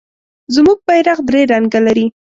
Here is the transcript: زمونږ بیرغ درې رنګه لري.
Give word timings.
زمونږ 0.55 0.79
بیرغ 0.87 1.17
درې 1.29 1.41
رنګه 1.53 1.79
لري. 1.85 2.05